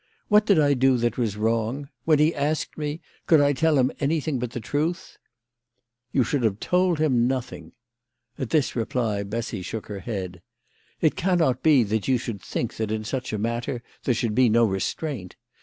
What 0.29 0.47
did 0.47 0.57
I 0.57 0.73
do 0.73 0.97
that 0.97 1.19
was 1.19 1.37
wrong? 1.37 1.87
When 2.05 2.17
he 2.17 2.33
asked 2.33 2.75
me, 2.75 3.01
could 3.27 3.39
I 3.39 3.53
tell 3.53 3.77
him 3.77 3.91
anything 3.99 4.39
but 4.39 4.49
the 4.49 4.59
truth 4.59 5.19
?""You 6.11 6.23
should 6.23 6.41
have 6.41 6.59
told 6.59 6.97
him 6.97 7.27
nothing." 7.27 7.73
At 8.39 8.49
this 8.49 8.75
reply 8.75 9.21
Bessy 9.21 9.61
shook 9.61 9.85
her 9.89 9.99
head." 9.99 10.41
It 11.01 11.15
cannot 11.15 11.61
be 11.61 11.83
that 11.83 12.07
you 12.07 12.17
should 12.17 12.41
think 12.41 12.77
that 12.77 12.91
in 12.91 13.03
such 13.03 13.31
a 13.31 13.37
matter 13.37 13.83
there 14.03 14.15
should 14.15 14.33
be 14.33 14.49
no 14.49 14.65
restraint. 14.65 15.35